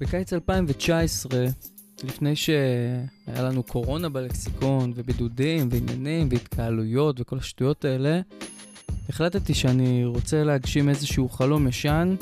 [0.00, 1.46] בקיץ 2019,
[2.04, 8.20] לפני שהיה לנו קורונה בלקסיקון, ובידודים, ועניינים, והתקהלויות, וכל השטויות האלה,
[9.08, 12.14] החלטתי שאני רוצה להגשים איזשהו חלום ישן,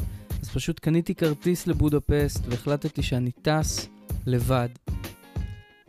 [0.42, 3.88] אז פשוט קניתי כרטיס לבודפסט, והחלטתי שאני טס
[4.26, 4.68] לבד.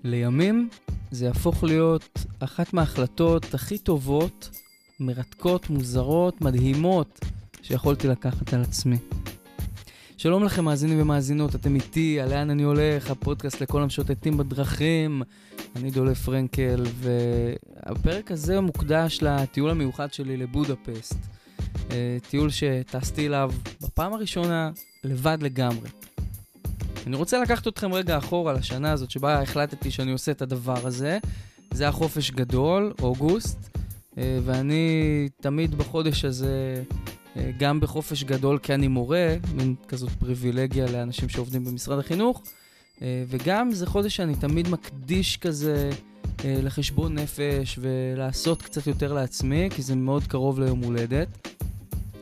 [0.04, 0.70] לימים
[1.12, 4.50] זה יהפוך להיות אחת מההחלטות הכי טובות,
[5.00, 7.20] מרתקות, מוזרות, מדהימות,
[7.62, 8.98] שיכולתי לקחת על עצמי.
[10.22, 15.22] שלום לכם מאזינים ומאזינות, אתם איתי, על לאן אני הולך, הפודקאסט לכל המשוטטים בדרכים.
[15.76, 21.16] אני דולף פרנקל, והפרק הזה מוקדש לטיול המיוחד שלי לבודפסט.
[21.92, 23.52] אה, טיול שטסתי אליו
[23.82, 24.72] בפעם הראשונה
[25.04, 25.90] לבד לגמרי.
[27.08, 31.20] אני רוצה לקחת אתכם רגע אחורה לשנה הזאת שבה החלטתי שאני עושה את הדבר הזה.
[31.74, 31.92] זה היה
[32.36, 33.78] גדול, אוגוסט,
[34.18, 36.84] אה, ואני תמיד בחודש הזה
[37.58, 42.44] גם בחופש גדול כי אני מורה, מין כזאת פריבילגיה לאנשים שעובדים במשרד החינוך,
[43.02, 45.90] אה, וגם זה חודש שאני תמיד מקדיש כזה
[46.46, 51.28] אה, לחשבון נפש ולעשות קצת יותר לעצמי, כי זה מאוד קרוב ליום הולדת.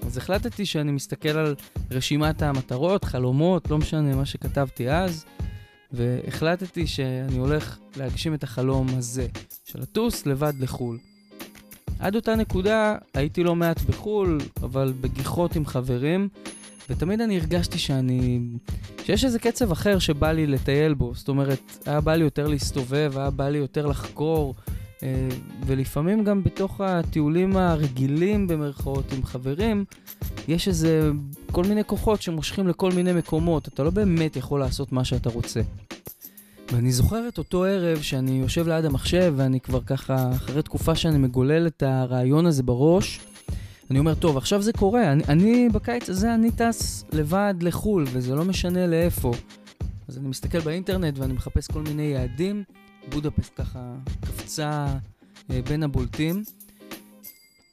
[0.05, 1.55] אז החלטתי שאני מסתכל על
[1.91, 5.25] רשימת המטרות, חלומות, לא משנה מה שכתבתי אז,
[5.91, 9.27] והחלטתי שאני הולך להגשים את החלום הזה,
[9.65, 10.97] של לטוס לבד לחו"ל.
[11.99, 16.29] עד אותה נקודה הייתי לא מעט בחו"ל, אבל בגיחות עם חברים,
[16.89, 18.39] ותמיד אני הרגשתי שאני...
[19.05, 21.15] שיש איזה קצב אחר שבא לי לטייל בו.
[21.15, 24.55] זאת אומרת, היה בא לי יותר להסתובב, היה בא לי יותר לחקור,
[25.03, 25.29] אה,
[25.65, 29.85] ולפעמים גם בתוך הטיולים הרגילים במרכאות עם חברים,
[30.47, 31.11] יש איזה
[31.51, 33.67] כל מיני כוחות שמושכים לכל מיני מקומות.
[33.67, 35.61] אתה לא באמת יכול לעשות מה שאתה רוצה.
[36.71, 41.17] ואני זוכר את אותו ערב שאני יושב ליד המחשב, ואני כבר ככה, אחרי תקופה שאני
[41.17, 43.19] מגולל את הרעיון הזה בראש,
[43.91, 48.35] אני אומר, טוב, עכשיו זה קורה, אני, אני בקיץ הזה, אני טס לבד לחו"ל, וזה
[48.35, 49.31] לא משנה לאיפה.
[50.07, 52.63] אז אני מסתכל באינטרנט ואני מחפש כל מיני יעדים,
[53.09, 54.87] בודפסט ככה קפצה
[55.51, 56.43] אה, בין הבולטים.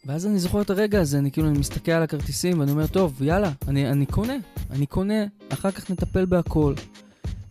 [0.06, 3.22] ואז אני זוכר את הרגע הזה, אני כאילו, אני מסתכל על הכרטיסים ואני אומר, טוב,
[3.22, 4.36] יאללה, אני, אני קונה,
[4.70, 6.74] אני קונה, אחר כך נטפל בהכל.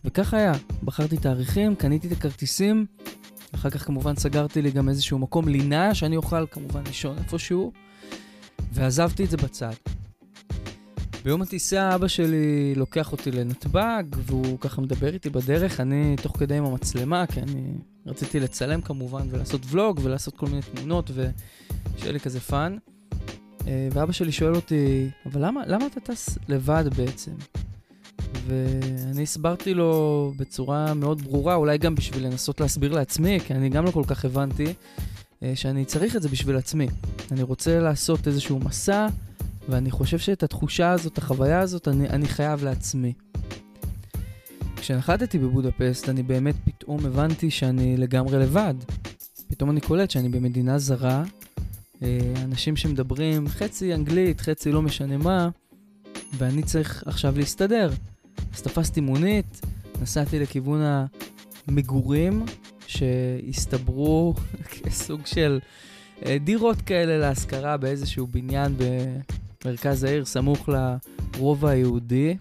[0.04, 2.86] וכך היה, בחרתי תאריכים, קניתי את הכרטיסים,
[3.54, 7.72] אחר כך כמובן סגרתי לי גם איזשהו מקום לינה שאני אוכל כמובן לישון איפשהו,
[8.72, 9.72] ועזבתי את זה בצד.
[11.24, 16.56] ביום הטיסה אבא שלי לוקח אותי לנתב"ג, והוא ככה מדבר איתי בדרך, אני תוך כדי
[16.56, 17.74] עם המצלמה, כי אני
[18.06, 22.76] רציתי לצלם כמובן ולעשות ולוג ולעשות כל מיני תמונות ושיהיה לי כזה fun.
[23.66, 27.32] אה, ואבא שלי שואל אותי, אבל למה, למה אתה טס לבד בעצם?
[28.46, 33.84] ואני הסברתי לו בצורה מאוד ברורה, אולי גם בשביל לנסות להסביר לעצמי, כי אני גם
[33.84, 34.74] לא כל כך הבנתי,
[35.42, 36.88] אה, שאני צריך את זה בשביל עצמי.
[37.32, 39.06] אני רוצה לעשות איזשהו מסע,
[39.68, 43.12] ואני חושב שאת התחושה הזאת, את החוויה הזאת, אני, אני חייב לעצמי.
[44.76, 48.74] כשנחתתי בבודפסט, אני באמת פתאום הבנתי שאני לגמרי לבד.
[49.48, 51.24] פתאום אני קולט שאני במדינה זרה,
[52.02, 55.48] אה, אנשים שמדברים חצי אנגלית, חצי לא משנה מה,
[56.38, 57.90] ואני צריך עכשיו להסתדר.
[58.54, 59.60] אז תפסתי מונית,
[60.02, 60.80] נסעתי לכיוון
[61.68, 62.44] המגורים,
[62.86, 64.34] שהסתברו
[64.82, 65.60] כסוג של
[66.26, 68.74] אה, דירות כאלה להשכרה באיזשהו בניין
[69.64, 72.36] במרכז העיר, סמוך לרובע היהודי.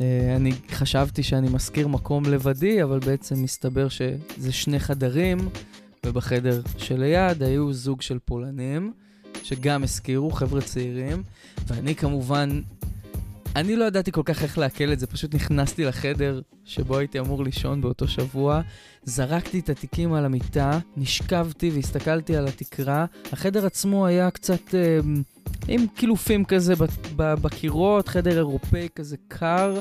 [0.00, 5.38] אה, אני חשבתי שאני משכיר מקום לבדי, אבל בעצם מסתבר שזה שני חדרים,
[6.06, 8.92] ובחדר שליד היו זוג של פולנים,
[9.42, 11.22] שגם השכירו, חבר'ה צעירים,
[11.66, 12.60] ואני כמובן
[13.56, 17.44] אני לא ידעתי כל כך איך לעכל את זה, פשוט נכנסתי לחדר שבו הייתי אמור
[17.44, 18.60] לישון באותו שבוע,
[19.04, 23.06] זרקתי את התיקים על המיטה, נשכבתי והסתכלתי על התקרה.
[23.32, 24.98] החדר עצמו היה קצת אה,
[25.68, 26.74] עם קילופים כזה
[27.16, 29.80] בקירות, חדר אירופאי כזה קר.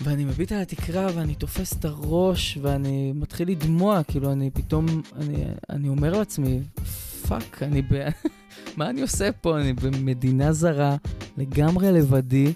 [0.00, 4.86] ואני מביט על התקרה ואני תופס את הראש ואני מתחיל לדמוע, כאילו אני פתאום,
[5.16, 6.60] אני, אני אומר לעצמי,
[7.28, 8.08] fuck, אני ב...
[8.76, 9.60] מה אני עושה פה?
[9.60, 10.96] אני במדינה זרה,
[11.38, 12.52] לגמרי לבדי,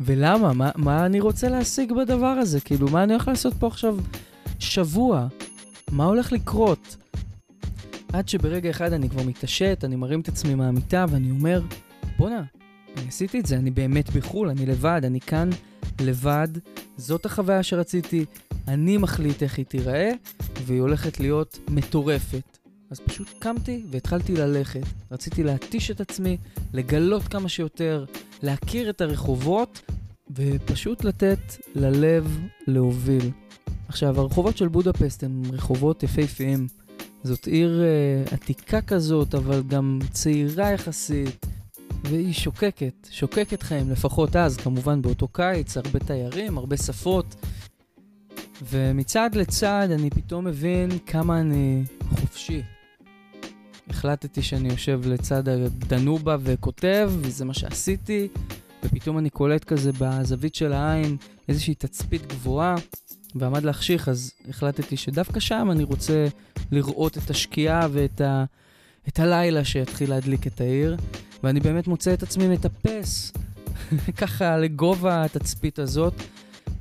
[0.00, 0.52] ולמה?
[0.52, 2.60] מה, מה אני רוצה להשיג בדבר הזה?
[2.60, 3.96] כאילו, מה אני הולך לעשות פה עכשיו
[4.58, 5.26] שבוע?
[5.90, 6.96] מה הולך לקרות?
[8.12, 11.62] עד שברגע אחד אני כבר מתעשת, אני מרים את עצמי מהמיטה ואני אומר,
[12.18, 12.42] בואנה,
[12.96, 15.50] אני עשיתי את זה, אני באמת בחו"ל, אני לבד, אני כאן
[16.00, 16.48] לבד,
[16.96, 18.24] זאת החוויה שרציתי,
[18.68, 20.10] אני מחליט איך היא תיראה,
[20.66, 22.47] והיא הולכת להיות מטורפת.
[22.90, 24.82] אז פשוט קמתי והתחלתי ללכת.
[25.10, 26.36] רציתי להתיש את עצמי,
[26.72, 28.04] לגלות כמה שיותר,
[28.42, 29.82] להכיר את הרחובות,
[30.30, 31.38] ופשוט לתת
[31.74, 33.30] ללב להוביל.
[33.88, 36.66] עכשיו, הרחובות של בודפסט הם רחובות יפהפיים.
[37.22, 37.82] זאת עיר
[38.30, 41.46] uh, עתיקה כזאת, אבל גם צעירה יחסית.
[42.04, 47.34] והיא שוקקת, שוקקת חיים, לפחות אז, כמובן באותו קיץ, הרבה תיירים, הרבה שפות.
[48.62, 52.62] ומצד לצד אני פתאום מבין כמה אני חופשי.
[53.90, 58.28] החלטתי שאני יושב לצד הדנובה וכותב, וזה מה שעשיתי,
[58.84, 61.16] ופתאום אני קולט כזה בזווית של העין
[61.48, 62.74] איזושהי תצפית גבוהה,
[63.34, 66.26] ועמד להחשיך, אז החלטתי שדווקא שם אני רוצה
[66.72, 68.44] לראות את השקיעה ואת ה...
[69.08, 70.96] את הלילה שיתחיל להדליק את העיר,
[71.42, 73.32] ואני באמת מוצא את עצמי מטפס,
[74.20, 76.14] ככה לגובה התצפית הזאת,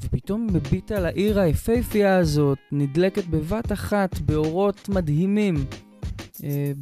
[0.02, 5.66] ופתאום מביט על העיר היפהפייה הזאת, נדלקת בבת אחת באורות מדהימים,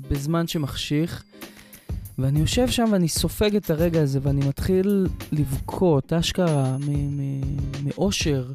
[0.09, 1.23] בזמן שמחשיך.
[2.17, 6.77] ואני יושב שם ואני סופג את הרגע הזה, ואני מתחיל לבכות, אשכרה,
[7.83, 8.51] מאושר,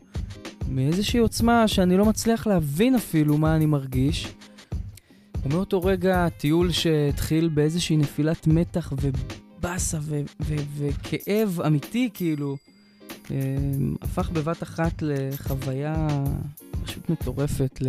[0.68, 4.28] מאיזושהי עוצמה שאני לא מצליח להבין אפילו מה אני מרגיש.
[5.44, 9.98] ומאותו רגע טיול שהתחיל באיזושהי נפילת מתח ובאסה
[10.76, 12.56] וכאב אמיתי, כאילו,
[13.30, 13.36] אה,
[14.02, 16.08] הפך בבת אחת לחוויה
[16.84, 17.80] פשוט מטורפת,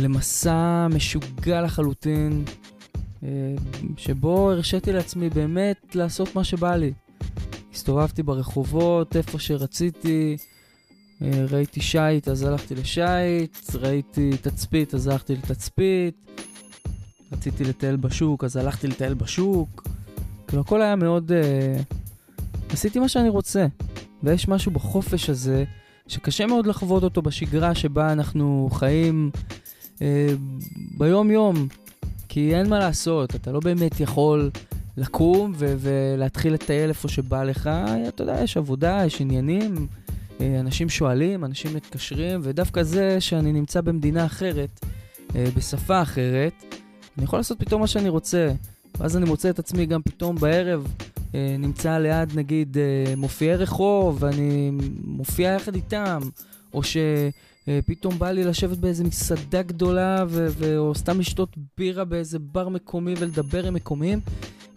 [0.00, 2.44] למסע משוגע לחלוטין,
[3.22, 3.28] אה,
[3.96, 6.92] שבו הרשיתי לעצמי באמת לעשות מה שבא לי.
[7.72, 10.36] הסתובבתי ברחובות, איפה שרציתי,
[11.22, 16.30] אה, ראיתי שיט, אז הלכתי לשיט, ראיתי תצפית, אז הלכתי לתצפית,
[17.32, 19.88] רציתי לטייל בשוק, אז הלכתי לטייל בשוק.
[20.48, 21.32] כאילו, הכל היה מאוד...
[21.32, 21.94] Uh,
[22.72, 23.66] עשיתי מה שאני רוצה.
[24.22, 25.64] ויש משהו בחופש הזה,
[26.06, 29.30] שקשה מאוד לחוות אותו בשגרה שבה אנחנו חיים
[29.98, 30.02] uh,
[30.98, 31.68] ביום-יום.
[32.28, 34.50] כי אין מה לעשות, אתה לא באמת יכול
[34.96, 37.70] לקום ו- ולהתחיל לטייל איפה שבא לך.
[38.08, 39.86] אתה יודע, יש עבודה, יש עניינים.
[40.40, 44.80] אה, אנשים שואלים, אנשים מתקשרים, ודווקא זה שאני נמצא במדינה אחרת,
[45.34, 46.52] אה, בשפה אחרת,
[47.16, 48.52] אני יכול לעשות פתאום מה שאני רוצה.
[48.98, 50.86] ואז אני מוצא את עצמי גם פתאום בערב
[51.34, 52.76] אה, נמצא ליד נגיד
[53.16, 54.70] מופיעי רחוב, ואני
[55.04, 56.20] מופיע יחד איתם,
[56.74, 56.82] או
[57.66, 62.68] שפתאום בא לי לשבת באיזה מסעדה גדולה, ו- ו- או סתם לשתות בירה באיזה בר
[62.68, 64.20] מקומי ולדבר עם מקומיים,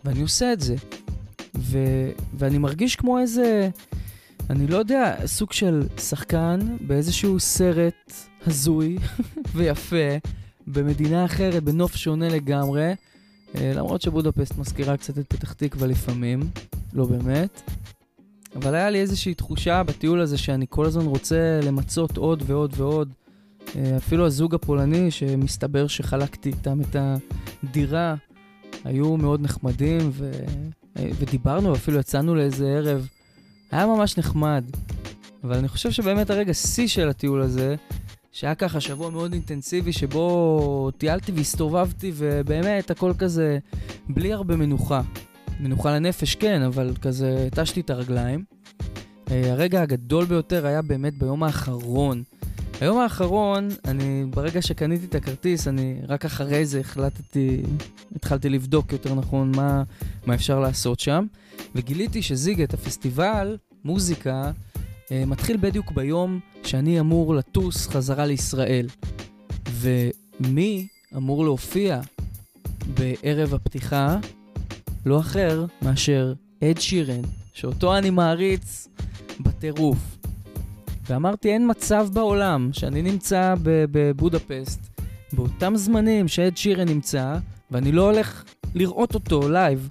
[0.05, 0.75] ואני עושה את זה.
[1.57, 3.69] ו- ואני מרגיש כמו איזה...
[4.49, 8.13] אני לא יודע, סוג של שחקן באיזשהו סרט
[8.45, 8.97] הזוי
[9.55, 10.17] ויפה,
[10.67, 12.93] במדינה אחרת, בנוף שונה לגמרי,
[13.55, 16.39] אה, למרות שבודפסט מזכירה קצת את פתח תקווה לפעמים,
[16.93, 17.61] לא באמת.
[18.57, 23.13] אבל היה לי איזושהי תחושה בטיול הזה שאני כל הזמן רוצה למצות עוד ועוד ועוד.
[23.75, 26.95] אה, אפילו הזוג הפולני, שמסתבר שחלקתי איתם את
[27.63, 28.15] הדירה,
[28.83, 30.31] היו מאוד נחמדים, ו...
[30.99, 33.07] אה, ודיברנו, אפילו יצאנו לאיזה ערב
[33.71, 34.63] היה ממש נחמד.
[35.43, 37.75] אבל אני חושב שבאמת הרגע שיא של הטיול הזה,
[38.31, 43.59] שהיה ככה שבוע מאוד אינטנסיבי שבו טיילתי והסתובבתי ובאמת הכל כזה
[44.09, 45.01] בלי הרבה מנוחה.
[45.59, 48.43] מנוחה לנפש כן, אבל כזה התשתי את הרגליים.
[49.31, 52.23] אה, הרגע הגדול ביותר היה באמת ביום האחרון.
[52.81, 57.61] היום האחרון, אני, ברגע שקניתי את הכרטיס, אני רק אחרי זה החלטתי,
[58.15, 59.83] התחלתי לבדוק יותר נכון מה,
[60.25, 61.25] מה אפשר לעשות שם,
[61.75, 64.51] וגיליתי שזיגט, הפסטיבל, מוזיקה,
[65.11, 68.87] אה, מתחיל בדיוק ביום שאני אמור לטוס חזרה לישראל.
[69.71, 72.01] ומי אמור להופיע
[72.93, 74.17] בערב הפתיחה?
[75.07, 76.33] לא אחר מאשר
[76.63, 77.21] אד שירן,
[77.53, 78.87] שאותו אני מעריץ
[79.39, 80.17] בטירוף.
[81.09, 84.79] ואמרתי, אין מצב בעולם שאני נמצא בבודפסט
[85.33, 87.37] באותם זמנים שאד שירן נמצא,
[87.71, 88.43] ואני לא הולך
[88.75, 89.87] לראות אותו live.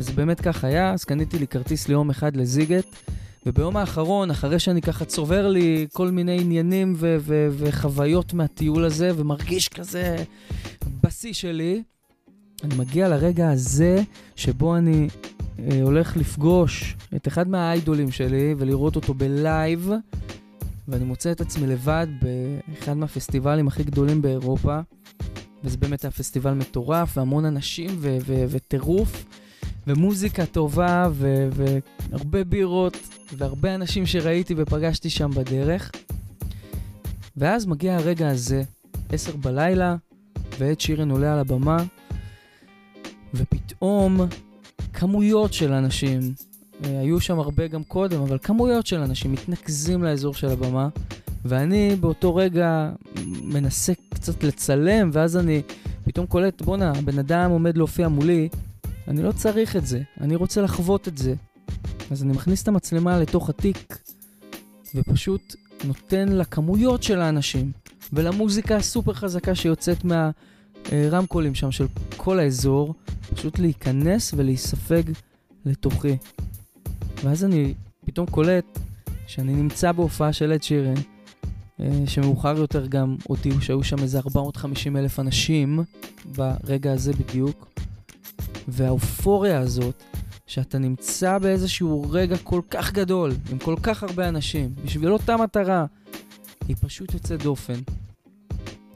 [0.00, 2.86] וזה באמת כך היה, אז קניתי לי כרטיס ליום אחד לסיגט,
[3.46, 9.10] וביום האחרון, אחרי שאני ככה צובר לי כל מיני עניינים ו- ו- וחוויות מהטיול הזה,
[9.16, 10.16] ומרגיש כזה
[11.02, 11.82] בשיא שלי,
[12.64, 14.02] אני מגיע לרגע הזה
[14.36, 15.08] שבו אני
[15.58, 19.90] אה, הולך לפגוש את אחד מהאיידולים שלי ולראות אותו בלייב,
[20.88, 24.80] ואני מוצא את עצמי לבד באחד מהפסטיבלים הכי גדולים באירופה,
[25.64, 29.24] וזה באמת היה פסטיבל מטורף, והמון אנשים וטירוף,
[29.86, 32.96] ומוזיקה טובה, ו- והרבה בירות,
[33.32, 35.90] והרבה אנשים שראיתי ופגשתי שם בדרך.
[37.36, 38.62] ואז מגיע הרגע הזה,
[39.08, 39.96] עשר בלילה,
[40.58, 41.84] ועד שירן עולה על הבמה,
[43.36, 44.20] ופתאום
[44.92, 46.20] כמויות של אנשים
[46.84, 50.88] אה, היו שם הרבה גם קודם, אבל כמויות של אנשים מתנקזים לאזור של הבמה,
[51.44, 52.90] ואני באותו רגע
[53.42, 55.62] מנסה קצת לצלם, ואז אני
[56.04, 58.48] פתאום קולט, בואנה, הבן אדם עומד להופיע מולי,
[59.08, 61.34] אני לא צריך את זה, אני רוצה לחוות את זה.
[62.10, 63.98] אז אני מכניס את המצלמה לתוך התיק,
[64.94, 67.72] ופשוט נותן לכמויות של האנשים,
[68.12, 70.30] ולמוזיקה הסופר חזקה שיוצאת מה...
[70.92, 72.94] אה, רמקולים שם של כל האזור,
[73.34, 75.02] פשוט להיכנס ולהיספג
[75.64, 76.16] לתוכי.
[77.24, 77.74] ואז אני
[78.06, 78.78] פתאום קולט
[79.26, 80.94] שאני נמצא בהופעה של אד שירן,
[81.80, 85.80] אה, שמאוחר יותר גם הודיעו שהיו שם איזה 450 אלף אנשים
[86.36, 87.68] ברגע הזה בדיוק.
[88.68, 90.02] והאופוריה הזאת,
[90.46, 95.86] שאתה נמצא באיזשהו רגע כל כך גדול, עם כל כך הרבה אנשים, בשביל אותה מטרה,
[96.68, 97.80] היא פשוט יוצאת דופן.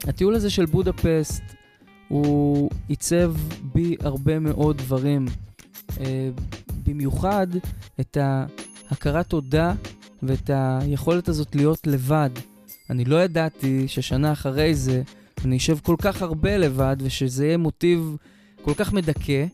[0.07, 1.43] הטיול הזה של בודפסט,
[2.11, 3.33] הוא עיצב
[3.73, 5.25] בי הרבה מאוד דברים.
[5.99, 6.29] אה,
[6.85, 7.47] במיוחד
[7.99, 9.73] את ההכרת תודה
[10.23, 12.29] ואת היכולת הזאת להיות לבד.
[12.89, 15.01] אני לא ידעתי ששנה אחרי זה
[15.45, 18.15] אני אשב כל כך הרבה לבד ושזה יהיה מוטיב
[18.61, 19.45] כל כך מדכא,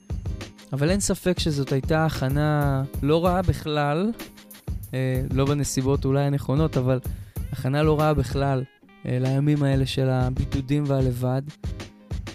[0.74, 4.12] אבל אין ספק שזאת הייתה הכנה לא רעה בכלל,
[4.94, 7.00] אה, לא בנסיבות אולי הנכונות, אבל
[7.52, 8.64] הכנה לא רעה בכלל
[9.06, 11.42] אה, לימים האלה של הבידודים והלבד.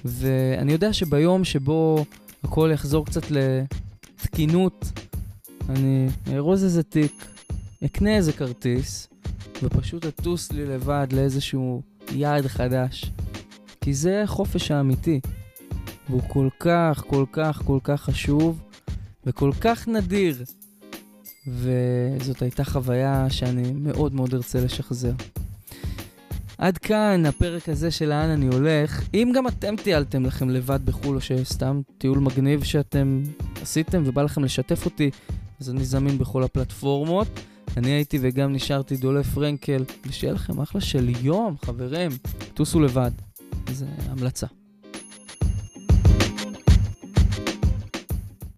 [0.05, 2.05] ואני יודע שביום שבו
[2.45, 4.93] הכל יחזור קצת לתקינות,
[5.69, 7.27] אני ארוז איזה תיק,
[7.85, 9.09] אקנה איזה כרטיס,
[9.63, 11.83] ופשוט אטוס לי לבד לאיזשהו
[12.13, 13.11] יעד חדש.
[13.81, 15.21] כי זה החופש האמיתי.
[16.09, 18.61] והוא כל כך, כל כך, כל כך חשוב,
[19.27, 20.45] וכל כך נדיר.
[21.47, 25.13] וזאת הייתה חוויה שאני מאוד מאוד ארצה לשחזר.
[26.63, 29.03] עד כאן הפרק הזה של לאן אני הולך.
[29.15, 33.23] אם גם אתם טיילתם לכם לבד בחו"ל, או שסתם טיול מגניב שאתם
[33.63, 35.11] עשיתם ובא לכם לשתף אותי,
[35.61, 37.29] אז אני זמין בכל הפלטפורמות.
[37.77, 42.11] אני הייתי וגם נשארתי דולף פרנקל, ושיהיה לכם אחלה של יום, חברים.
[42.55, 43.11] טוסו לבד.
[43.73, 44.62] זו המלצה.